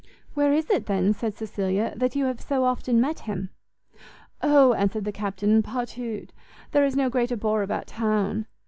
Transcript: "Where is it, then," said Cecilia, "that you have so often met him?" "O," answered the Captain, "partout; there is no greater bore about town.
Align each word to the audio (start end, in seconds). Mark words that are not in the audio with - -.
"Where 0.33 0.51
is 0.51 0.67
it, 0.71 0.87
then," 0.87 1.13
said 1.13 1.37
Cecilia, 1.37 1.93
"that 1.95 2.15
you 2.15 2.25
have 2.25 2.41
so 2.41 2.65
often 2.65 2.99
met 2.99 3.19
him?" 3.19 3.51
"O," 4.41 4.73
answered 4.73 5.05
the 5.05 5.11
Captain, 5.11 5.61
"partout; 5.61 6.31
there 6.71 6.83
is 6.85 6.95
no 6.95 7.07
greater 7.07 7.37
bore 7.37 7.61
about 7.61 7.85
town. 7.85 8.47